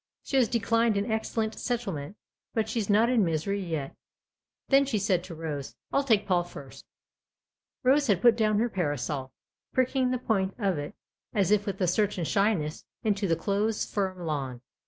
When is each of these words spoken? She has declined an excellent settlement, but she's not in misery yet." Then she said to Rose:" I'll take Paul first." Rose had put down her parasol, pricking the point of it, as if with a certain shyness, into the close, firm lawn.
She 0.23 0.37
has 0.37 0.47
declined 0.47 0.97
an 0.97 1.11
excellent 1.11 1.59
settlement, 1.59 2.15
but 2.55 2.67
she's 2.67 2.89
not 2.89 3.07
in 3.07 3.23
misery 3.23 3.61
yet." 3.63 3.95
Then 4.69 4.83
she 4.83 4.97
said 4.97 5.23
to 5.25 5.35
Rose:" 5.35 5.75
I'll 5.93 6.03
take 6.03 6.25
Paul 6.25 6.43
first." 6.43 6.87
Rose 7.83 8.07
had 8.07 8.19
put 8.19 8.35
down 8.35 8.57
her 8.57 8.67
parasol, 8.67 9.31
pricking 9.73 10.09
the 10.09 10.17
point 10.17 10.55
of 10.57 10.79
it, 10.79 10.95
as 11.35 11.51
if 11.51 11.67
with 11.67 11.79
a 11.81 11.87
certain 11.87 12.25
shyness, 12.25 12.83
into 13.03 13.27
the 13.27 13.35
close, 13.35 13.85
firm 13.85 14.25
lawn. 14.25 14.61